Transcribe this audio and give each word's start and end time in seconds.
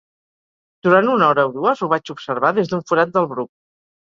Durant 0.87 1.11
una 1.15 1.27
hora 1.33 1.45
o 1.49 1.51
dues, 1.57 1.83
ho 1.83 1.91
vaig 1.93 2.13
observar 2.15 2.51
des 2.61 2.73
d'un 2.73 2.83
forat 2.93 3.15
del 3.21 3.31
bruc. 3.37 3.53